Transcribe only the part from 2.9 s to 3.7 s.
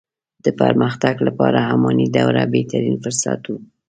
فرصت وو.